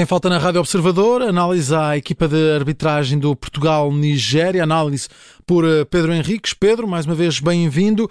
Sem 0.00 0.06
falta 0.06 0.30
na 0.30 0.38
Rádio 0.38 0.62
Observador, 0.62 1.20
análise 1.20 1.74
à 1.74 1.94
equipa 1.94 2.26
de 2.26 2.54
arbitragem 2.54 3.18
do 3.18 3.36
Portugal-Nigéria, 3.36 4.62
análise 4.62 5.10
por 5.46 5.62
eh, 5.62 5.84
Pedro 5.84 6.14
Henriques. 6.14 6.54
Pedro, 6.54 6.88
mais 6.88 7.04
uma 7.04 7.14
vez, 7.14 7.38
bem-vindo. 7.38 8.10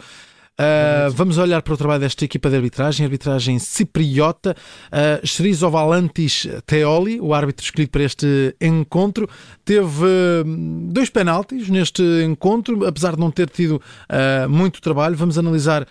Uh, 0.60 1.10
vamos 1.12 1.38
olhar 1.38 1.62
para 1.62 1.74
o 1.74 1.78
trabalho 1.78 2.02
desta 2.02 2.26
equipa 2.26 2.50
de 2.50 2.58
arbitragem, 2.58 3.06
arbitragem 3.06 3.58
cipriota. 3.60 4.54
Uh, 4.88 5.26
Cherizo 5.26 5.70
Valantis 5.70 6.46
Teoli, 6.66 7.18
o 7.22 7.34
árbitro 7.34 7.64
escolhido 7.64 7.92
para 7.92 8.04
este 8.04 8.54
encontro, 8.60 9.30
teve 9.64 10.04
uh, 10.04 10.44
dois 10.92 11.10
penaltis 11.10 11.70
neste 11.70 12.04
encontro, 12.26 12.86
apesar 12.86 13.16
de 13.16 13.22
não 13.22 13.32
ter 13.32 13.50
tido 13.50 13.82
uh, 14.10 14.50
muito 14.50 14.82
trabalho. 14.82 15.16
Vamos 15.16 15.38
analisar 15.38 15.88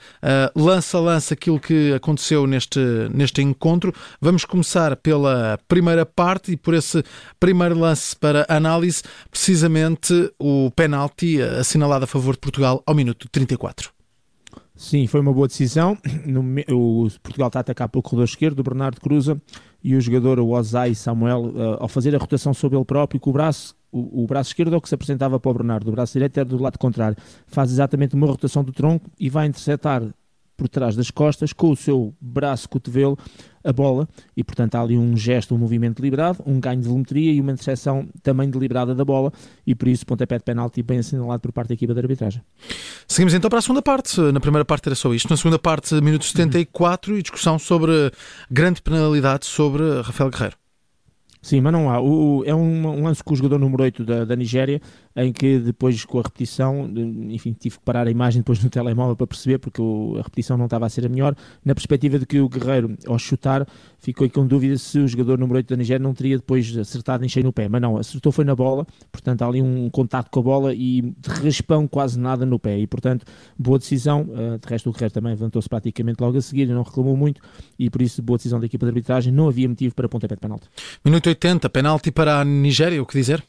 lance 0.55 0.95
a 0.95 1.01
lance 1.01 1.33
aquilo 1.33 1.59
que 1.59 1.95
aconteceu 1.95 2.47
neste, 2.47 2.79
neste 3.11 3.41
encontro. 3.41 3.95
Vamos 4.21 4.45
começar 4.45 4.97
pela 4.97 5.59
primeira 5.67 6.05
parte 6.05 6.53
e 6.53 6.57
por 6.57 6.75
esse 6.75 7.03
primeiro 7.41 7.79
lance 7.79 8.15
para 8.15 8.45
análise, 8.49 9.03
precisamente 9.31 10.31
o 10.39 10.71
penalti 10.73 11.41
assinalado 11.41 12.05
a 12.05 12.07
favor 12.07 12.35
de 12.35 12.41
Portugal 12.41 12.83
ao 12.85 12.95
minuto 12.95 13.29
34. 13.31 13.98
Sim, 14.79 15.09
foi 15.09 15.21
uma 15.21 15.33
boa 15.33 15.49
decisão. 15.49 15.99
No, 16.25 16.41
o 16.71 17.09
Portugal 17.23 17.49
está 17.49 17.59
a 17.59 17.63
atacar 17.63 17.89
pelo 17.89 18.03
corredor 18.03 18.27
esquerdo, 18.27 18.61
o 18.61 18.63
Bernardo 18.63 19.01
cruza 19.01 19.41
e 19.83 19.97
o 19.97 20.01
jogador, 20.01 20.39
o 20.39 20.51
Ozai 20.51 20.95
Samuel, 20.95 21.47
uh, 21.47 21.77
ao 21.81 21.89
fazer 21.89 22.15
a 22.15 22.19
rotação 22.19 22.53
sobre 22.55 22.77
ele 22.77 22.85
próprio, 22.85 23.19
com 23.19 23.31
o 23.31 23.33
braço, 23.33 23.75
o, 23.91 24.23
o, 24.23 24.27
braço 24.27 24.51
esquerdo 24.51 24.75
é 24.75 24.77
o 24.77 24.81
que 24.81 24.89
se 24.89 24.95
apresentava 24.95 25.41
para 25.41 25.51
o 25.51 25.55
Bernardo, 25.55 25.89
o 25.89 25.93
braço 25.93 26.13
direito 26.13 26.39
era 26.39 26.49
do 26.49 26.63
lado 26.63 26.79
contrário. 26.79 27.17
Faz 27.47 27.73
exatamente 27.73 28.15
uma 28.15 28.27
rotação 28.27 28.63
do 28.63 28.73
tronco 28.73 29.11
e 29.19 29.29
vai 29.29 29.47
interceptar 29.47 30.03
por 30.57 30.69
trás 30.69 30.97
das 30.97 31.11
costas, 31.11 31.53
com 31.53 31.71
o 31.71 31.77
seu 31.77 32.13
braço 32.21 32.69
cotovelo, 32.69 33.17
a 33.65 33.73
bola, 33.73 34.09
e 34.37 34.43
portanto 34.43 34.75
há 34.75 34.81
ali 34.81 34.99
um 34.99 35.17
gesto, 35.17 35.55
um 35.55 35.59
movimento 35.59 36.03
deliberado, 36.03 36.43
um 36.45 36.59
ganho 36.59 36.81
de 36.81 36.89
volumetria 36.89 37.33
e 37.33 37.41
uma 37.41 37.53
interseção 37.53 38.09
também 38.23 38.51
deliberada 38.51 38.93
da 38.93 39.05
bola, 39.05 39.33
e 39.65 39.75
por 39.75 39.87
isso 39.87 40.05
pontapé 40.05 40.37
de 40.37 40.45
penalti 40.45 40.83
bem 40.83 40.99
assinalado 40.99 41.41
por 41.41 41.53
parte 41.53 41.69
da 41.69 41.75
equipa 41.75 41.95
de 41.95 42.01
arbitragem. 42.01 42.43
Seguimos 43.09 43.33
então 43.33 43.49
para 43.49 43.59
a 43.59 43.63
segunda 43.63 43.81
parte. 43.81 44.21
Na 44.21 44.39
primeira 44.39 44.65
parte 44.65 44.87
era 44.87 44.95
só 44.95 45.13
isto. 45.15 45.31
Na 45.31 45.37
segunda 45.37 45.59
parte, 45.59 45.95
minuto 45.95 46.27
74 46.27 47.13
uhum. 47.13 47.19
e 47.19 47.23
discussão 47.23 47.59
sobre 47.59 48.13
grande 48.51 48.83
penalidade 48.83 49.47
sobre 49.47 50.03
Rafael 50.03 50.31
Guerreiro. 50.31 50.57
Sim, 51.41 51.61
mas 51.61 51.73
não 51.73 51.89
há. 51.91 52.01
O, 52.01 52.43
é 52.45 52.55
um, 52.55 52.87
um, 52.87 53.05
lance 53.05 53.23
com 53.23 53.33
o 53.33 53.37
jogador 53.37 53.59
número 53.59 53.83
8 53.83 54.05
da, 54.05 54.25
da 54.25 54.37
Nigéria, 54.37 54.81
em 55.15 55.33
que 55.33 55.59
depois 55.59 56.05
com 56.05 56.19
a 56.19 56.23
repetição, 56.23 56.91
enfim, 57.31 57.53
tive 57.53 57.79
que 57.79 57.85
parar 57.85 58.07
a 58.07 58.11
imagem 58.11 58.41
depois 58.41 58.63
no 58.63 58.69
telemóvel 58.69 59.17
para 59.17 59.27
perceber, 59.27 59.59
porque 59.59 59.81
o, 59.81 60.17
a 60.19 60.23
repetição 60.23 60.57
não 60.57 60.67
estava 60.67 60.87
a 60.87 60.89
ser 60.89 61.07
a 61.07 61.09
melhor, 61.09 61.35
na 61.65 61.75
perspectiva 61.75 62.19
de 62.19 62.27
que 62.27 62.41
o 62.41 62.49
Guerreiro, 62.49 62.97
ao 63.07 63.19
chutar, 63.19 63.67
ficou 63.99 64.29
com 64.31 64.47
dúvida 64.47 64.77
se 64.79 64.99
o 64.99 65.07
jogador 65.07 65.39
número 65.39 65.59
8 65.59 65.69
da 65.69 65.77
Nigéria 65.77 66.03
não 66.03 66.13
teria 66.13 66.37
depois 66.37 66.77
acertado 66.77 67.25
em 67.25 67.29
cheio 67.29 67.45
no 67.45 67.53
pé, 67.53 67.69
mas 67.69 67.81
não, 67.81 67.97
acertou 67.97 68.33
foi 68.33 68.45
na 68.45 68.55
bola, 68.55 68.87
portanto 69.11 69.43
há 69.43 69.47
ali 69.47 69.63
um 69.63 69.89
contato 69.91 70.31
com 70.31 70.41
a 70.41 70.43
bola 70.43 70.75
e 70.75 71.03
de 71.03 71.29
raspão 71.29 71.87
quase 71.87 72.19
nada 72.19 72.45
no 72.45 72.59
pé, 72.59 72.79
e 72.79 72.87
portanto, 72.87 73.25
boa 73.59 73.79
decisão, 73.79 74.23
uh, 74.23 74.59
de 74.59 74.69
resto 74.69 74.91
o 74.91 74.93
Guerreiro 74.93 75.15
também 75.15 75.33
levantou-se 75.33 75.69
praticamente 75.69 76.21
logo 76.21 76.37
a 76.37 76.41
seguir 76.41 76.69
e 76.69 76.73
não 76.73 76.83
reclamou 76.83 77.17
muito, 77.17 77.41
e 77.79 77.89
por 77.89 78.03
isso 78.03 78.23
boa 78.23 78.37
decisão 78.37 78.59
da 78.59 78.67
equipa 78.67 78.87
de 78.87 78.91
arbitragem, 78.91 79.33
não 79.33 79.49
havia 79.49 79.69
motivo 79.69 79.95
para 79.95 80.09
pontapé 80.09 80.35
de 80.35 80.41
penalti. 80.41 80.69
Minuto 81.05 81.28
80, 81.29 81.69
penalti 81.71 82.11
para 82.11 82.41
a 82.41 82.45
Nigéria, 82.45 83.03
o 83.03 83.07
que 83.07 83.19
dizer? 83.19 83.45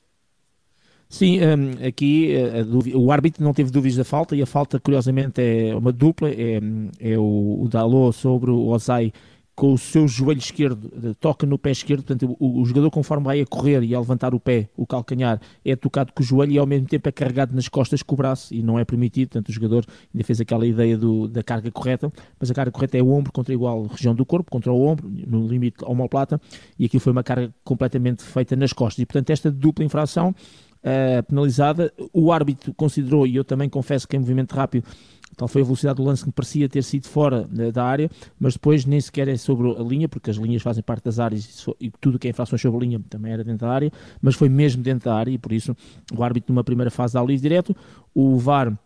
Sim, 1.10 1.40
um, 1.40 1.88
aqui 1.88 2.36
uh, 2.36 2.98
o 2.98 3.12
árbitro 3.12 3.44
não 3.44 3.52
teve 3.52 3.72
dúvidas 3.72 3.98
da 3.98 4.04
falta 4.04 4.36
e 4.36 4.44
a 4.44 4.46
falta, 4.46 4.80
curiosamente, 4.80 5.42
é 5.42 5.76
uma 5.76 5.92
dupla: 5.92 6.30
é, 6.30 6.60
é 7.00 7.18
o, 7.18 7.64
o 7.64 7.68
Dalot 7.68 8.16
sobre 8.16 8.52
o 8.52 8.68
Ozai 8.68 9.12
com 9.60 9.74
o 9.74 9.78
seu 9.78 10.08
joelho 10.08 10.40
esquerdo, 10.40 10.90
toca 11.20 11.46
no 11.46 11.60
pé 11.60 11.72
esquerdo, 11.72 12.02
portanto 12.02 12.34
o, 12.40 12.62
o, 12.62 12.66
jogador 12.66 12.90
conforme 12.90 13.26
vai 13.26 13.42
a 13.42 13.46
correr 13.46 13.84
e 13.84 13.94
a 13.94 14.00
levantar 14.00 14.34
o 14.34 14.40
pé, 14.40 14.70
o 14.78 14.88
calcanhar, 14.88 15.42
é 15.66 15.76
tocado 15.76 16.14
com 16.14 16.24
o 16.24 16.26
joelho 16.26 16.54
e 16.54 16.58
ao 16.58 16.66
mesmo 16.66 16.88
tempo 16.88 17.10
é 17.10 17.12
carregado 17.12 17.54
nas 17.54 17.68
costas 17.68 18.02
com 18.02 18.16
o 18.16 18.18
braço 18.18 18.54
e 18.54 18.64
não 18.64 18.80
é 18.80 18.86
permitido, 18.86 19.32
portanto 19.32 19.50
o 19.50 19.52
jogador 19.52 19.86
ainda 20.14 20.24
fez 20.24 20.40
aquela 20.40 20.66
ideia 20.66 20.98
do, 20.98 21.28
da 21.28 21.44
carga 21.44 21.70
correta, 21.72 22.10
mas 22.40 22.50
a 22.50 22.54
carga 22.54 22.72
correta 22.72 22.98
é 22.98 23.04
o 23.04 23.10
ombro 23.10 23.34
contra 23.34 23.52
a 23.52 23.56
igual 23.56 23.84
região 23.88 24.16
do 24.16 24.26
corpo, 24.26 24.50
contra 24.50 24.72
o 24.72 24.82
ombro, 24.82 25.12
no 25.28 25.46
limite 25.46 25.84
ao 25.84 26.08
plata 26.08 26.40
e 26.80 26.86
aqui 26.86 26.98
foi 26.98 27.12
uma 27.12 27.22
carga 27.22 27.54
completamente 27.62 28.24
feita 28.24 28.56
nas 28.56 28.72
costas. 28.72 29.00
E 29.00 29.06
portanto 29.06 29.30
esta 29.30 29.52
dupla 29.52 29.84
infração 29.84 30.30
uh, 30.30 31.24
penalizada, 31.24 31.92
o 32.14 32.32
árbitro 32.32 32.74
considerou, 32.74 33.28
e 33.28 33.36
eu 33.36 33.44
também 33.44 33.68
confesso 33.68 34.08
que 34.08 34.16
em 34.16 34.20
movimento 34.20 34.54
rápido 34.54 34.86
Tal 35.40 35.48
foi 35.48 35.62
a 35.62 35.64
velocidade 35.64 35.96
do 35.96 36.04
lance 36.04 36.22
que 36.22 36.28
me 36.28 36.34
parecia 36.34 36.68
ter 36.68 36.84
sido 36.84 37.08
fora 37.08 37.48
né, 37.50 37.72
da 37.72 37.86
área, 37.86 38.12
mas 38.38 38.56
depois 38.56 38.86
nem 38.86 39.00
sequer 39.00 39.30
é 39.30 39.38
sobre 39.38 39.72
a 39.72 39.82
linha, 39.82 40.10
porque 40.10 40.30
as 40.30 40.36
linhas 40.36 40.62
fazem 40.62 40.84
parte 40.84 41.06
das 41.06 41.18
áreas 41.18 41.66
e 41.80 41.90
tudo 42.02 42.20
que 42.20 42.28
é 42.28 42.32
infrações 42.32 42.62
sobre 42.62 42.78
a 42.78 42.82
linha 42.82 43.02
também 43.10 43.32
era 43.32 43.42
dentro 43.42 43.66
da 43.66 43.72
área, 43.72 43.90
mas 44.22 44.36
foi 44.36 44.50
mesmo 44.50 44.84
dentro 44.84 45.06
da 45.06 45.16
área 45.16 45.32
e 45.32 45.38
por 45.38 45.54
isso 45.54 45.74
o 46.14 46.22
árbitro 46.22 46.54
numa 46.54 46.62
primeira 46.62 46.92
fase 46.92 47.14
dá 47.14 47.24
o 47.24 47.26
livre 47.26 47.42
direto, 47.42 47.74
o 48.14 48.38
VAR 48.38 48.78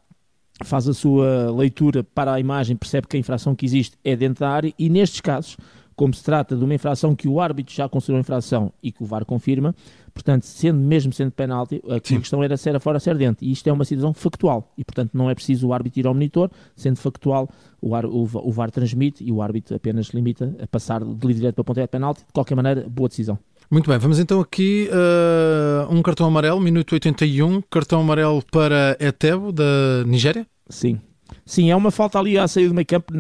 faz 0.64 0.88
a 0.88 0.94
sua 0.94 1.52
leitura 1.52 2.04
para 2.04 2.32
a 2.34 2.40
imagem, 2.40 2.76
percebe 2.76 3.08
que 3.08 3.18
a 3.18 3.20
infração 3.20 3.56
que 3.56 3.66
existe 3.66 3.98
é 4.04 4.16
dentro 4.16 4.42
da 4.42 4.52
área 4.52 4.72
e 4.78 4.90
nestes 4.90 5.22
casos 5.22 5.58
como 5.96 6.14
se 6.14 6.24
trata 6.24 6.56
de 6.56 6.64
uma 6.64 6.74
infração 6.74 7.16
que 7.16 7.28
o 7.28 7.40
árbitro 7.40 7.74
já 7.74 7.88
considerou 7.88 8.20
infração 8.20 8.72
e 8.82 8.92
que 8.92 9.04
o 9.04 9.06
VAR 9.06 9.26
confirma, 9.26 9.76
portanto, 10.14 10.44
sendo 10.44 10.80
mesmo 10.80 11.12
sendo 11.14 11.32
penalti, 11.32 11.82
a 11.90 12.00
Sim. 12.04 12.20
questão 12.20 12.44
era 12.44 12.56
se 12.58 12.70
era 12.70 12.80
fora 12.80 12.98
ou 12.98 13.00
se 13.00 13.10
era 13.10 13.18
dentro, 13.18 13.46
e 13.46 13.52
isto 13.52 13.68
é 13.68 13.74
uma 13.74 13.86
situação 13.86 14.14
factual, 14.14 14.74
e 14.78 14.84
portanto 14.84 15.12
não 15.14 15.30
é 15.30 15.36
preciso 15.36 15.68
o 15.68 15.74
árbitro 15.74 16.00
ir 16.00 16.08
ao 16.08 16.14
monitor, 16.14 16.50
sendo 16.76 16.98
factual, 16.98 17.50
o, 17.82 17.96
ar, 17.96 18.06
o, 18.06 18.24
o 18.24 18.52
VAR 18.52 18.72
transmite 18.72 19.24
e 19.24 19.32
o 19.32 19.42
árbitro 19.42 19.76
apenas 19.76 20.08
limita 20.08 20.56
a 20.62 20.68
passar 20.68 21.04
de 21.04 21.28
livre 21.28 21.42
direto 21.42 21.56
para 21.56 21.64
pontapé 21.64 21.86
de 21.86 21.92
penalti, 21.92 22.20
de 22.26 22.34
qualquer 22.34 22.56
maneira, 22.56 22.86
boa 22.90 23.10
decisão. 23.10 23.38
Muito 23.72 23.90
bem, 23.90 23.98
vamos 23.98 24.20
então 24.20 24.40
aqui 24.40 24.90
uh, 24.92 25.92
um 25.92 26.02
cartão 26.02 26.28
amarelo, 26.28 26.60
minuto 26.60 26.94
81, 26.94 27.62
cartão 27.70 28.02
amarelo 28.02 28.44
para 28.52 28.96
Etebo, 29.00 29.52
da 29.52 30.04
Nigéria? 30.06 30.46
Sim, 30.70 31.00
Sim, 31.46 31.70
é 31.70 31.76
uma 31.76 31.92
falta 31.92 32.18
ali 32.18 32.38
à 32.38 32.48
saída 32.48 32.70
do 32.70 32.76
meio 32.76 32.86
campo, 32.86 33.14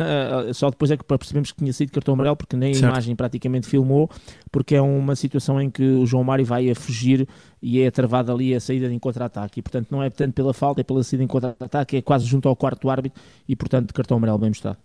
só 0.53 0.69
depois 0.69 0.89
é 0.91 0.97
que 0.97 1.03
percebemos 1.03 1.51
que 1.51 1.57
tinha 1.57 1.73
sido 1.73 1.91
cartão 1.91 2.13
amarelo, 2.13 2.37
porque 2.37 2.55
nem 2.55 2.73
certo. 2.73 2.85
a 2.85 2.89
imagem 2.89 3.15
praticamente 3.15 3.67
filmou, 3.67 4.09
porque 4.51 4.75
é 4.75 4.81
uma 4.81 5.15
situação 5.15 5.61
em 5.61 5.69
que 5.69 5.83
o 5.83 6.05
João 6.05 6.23
Mário 6.23 6.45
vai 6.45 6.69
a 6.69 6.75
fugir 6.75 7.27
e 7.61 7.81
é 7.81 7.91
travada 7.91 8.31
ali 8.31 8.55
a 8.55 8.59
saída 8.59 8.89
de 8.89 8.99
contra-ataque. 8.99 9.59
E 9.59 9.61
portanto 9.61 9.87
não 9.91 10.01
é 10.01 10.09
tanto 10.09 10.33
pela 10.33 10.53
falta, 10.53 10.81
é 10.81 10.83
pela 10.83 11.03
saída 11.03 11.23
em 11.23 11.27
contra-ataque, 11.27 11.97
é 11.97 12.01
quase 12.01 12.25
junto 12.25 12.47
ao 12.47 12.55
quarto 12.55 12.89
árbitro 12.89 13.21
e 13.47 13.55
portanto 13.55 13.93
cartão 13.93 14.17
amarelo 14.17 14.37
bem 14.37 14.49
mostrado. 14.49 14.77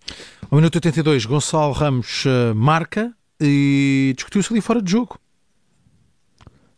Ao 0.49 0.57
minuto 0.57 0.75
82, 0.75 1.25
Gonçalo 1.25 1.73
Ramos 1.73 2.25
uh, 2.25 2.53
marca 2.53 3.13
e 3.39 4.13
discutiu-se 4.15 4.51
ali 4.51 4.61
fora 4.61 4.81
de 4.81 4.91
jogo. 4.91 5.17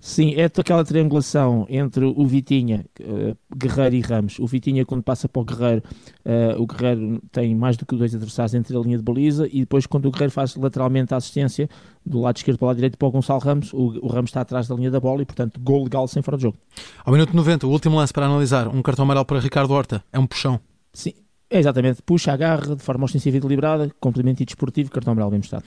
Sim, 0.03 0.33
é 0.35 0.45
aquela 0.45 0.83
triangulação 0.83 1.67
entre 1.69 2.03
o 2.03 2.25
Vitinha, 2.25 2.83
uh, 2.99 3.37
Guerreiro 3.55 3.95
e 3.95 4.01
Ramos. 4.01 4.39
O 4.39 4.47
Vitinha, 4.47 4.83
quando 4.83 5.03
passa 5.03 5.29
para 5.29 5.39
o 5.39 5.45
Guerreiro, 5.45 5.83
uh, 6.25 6.59
o 6.59 6.65
Guerreiro 6.65 7.21
tem 7.31 7.53
mais 7.55 7.77
do 7.77 7.85
que 7.85 7.95
dois 7.95 8.15
adversários 8.15 8.55
entre 8.55 8.75
a 8.75 8.79
linha 8.79 8.97
de 8.97 9.03
baliza 9.03 9.47
e 9.47 9.59
depois, 9.59 9.85
quando 9.85 10.07
o 10.07 10.11
Guerreiro 10.11 10.33
faz 10.33 10.55
lateralmente 10.55 11.13
a 11.13 11.17
assistência 11.17 11.69
do 12.03 12.19
lado 12.19 12.35
esquerdo 12.35 12.57
para 12.57 12.65
o 12.65 12.67
lado 12.69 12.77
direito 12.77 12.97
para 12.97 13.07
o 13.07 13.11
Gonçalo 13.11 13.39
Ramos, 13.39 13.71
o, 13.73 13.99
o 14.01 14.07
Ramos 14.07 14.31
está 14.31 14.41
atrás 14.41 14.67
da 14.67 14.73
linha 14.73 14.89
da 14.89 14.99
bola 14.99 15.21
e, 15.21 15.25
portanto, 15.25 15.59
gol 15.59 15.83
legal 15.83 16.07
sem 16.07 16.23
fora 16.23 16.35
de 16.35 16.43
jogo. 16.43 16.57
Ao 17.05 17.13
minuto 17.13 17.35
90, 17.35 17.67
o 17.67 17.69
último 17.69 17.95
lance 17.95 18.11
para 18.11 18.25
analisar, 18.25 18.67
um 18.69 18.81
cartão 18.81 19.03
amarelo 19.03 19.25
para 19.25 19.39
Ricardo 19.39 19.71
Horta. 19.71 20.03
É 20.11 20.17
um 20.17 20.25
puxão. 20.25 20.59
Sim, 20.91 21.13
é 21.47 21.59
exatamente, 21.59 22.01
puxa, 22.01 22.33
agarra 22.33 22.75
de 22.75 22.81
forma 22.81 23.05
ostensiva 23.05 23.37
e 23.37 23.39
deliberada, 23.39 23.91
complemento 23.99 24.41
e 24.41 24.45
desportivo, 24.45 24.89
cartão 24.89 25.11
amarelo 25.11 25.29
bem 25.29 25.39
mostrado. 25.39 25.65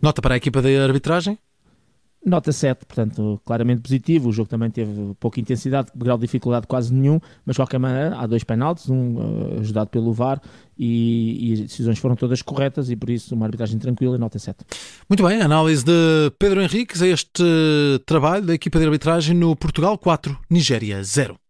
Nota 0.00 0.22
para 0.22 0.34
a 0.34 0.36
equipa 0.38 0.62
de 0.62 0.74
arbitragem? 0.78 1.38
Nota 2.24 2.52
7, 2.52 2.86
portanto, 2.86 3.40
claramente 3.44 3.82
positivo. 3.82 4.30
O 4.30 4.32
jogo 4.32 4.48
também 4.48 4.70
teve 4.70 5.14
pouca 5.20 5.38
intensidade, 5.38 5.88
grau 5.94 6.16
de 6.16 6.22
dificuldade 6.22 6.66
quase 6.66 6.92
nenhum, 6.92 7.20
mas 7.44 7.54
de 7.54 7.58
qualquer 7.58 7.78
maneira 7.78 8.16
há 8.16 8.26
dois 8.26 8.42
penaltis, 8.42 8.88
um 8.88 9.16
uh, 9.16 9.60
ajudado 9.60 9.90
pelo 9.90 10.12
VAR 10.12 10.40
e, 10.78 11.50
e, 11.50 11.52
as 11.52 11.60
decisões 11.60 11.98
foram 11.98 12.16
todas 12.16 12.40
corretas 12.40 12.90
e 12.90 12.96
por 12.96 13.10
isso 13.10 13.34
uma 13.34 13.44
arbitragem 13.44 13.78
tranquila 13.78 14.16
nota 14.16 14.38
7. 14.38 14.64
Muito 15.08 15.22
bem, 15.22 15.40
análise 15.40 15.84
de 15.84 16.32
Pedro 16.38 16.62
Henriques 16.62 17.02
a 17.02 17.06
este 17.06 17.44
trabalho 18.06 18.46
da 18.46 18.54
equipa 18.54 18.78
de 18.78 18.86
arbitragem 18.86 19.36
no 19.36 19.54
Portugal 19.54 19.98
4, 19.98 20.36
Nigéria 20.50 21.02
0. 21.02 21.43